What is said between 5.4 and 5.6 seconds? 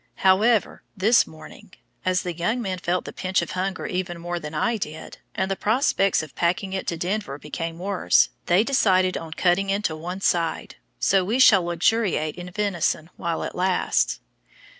the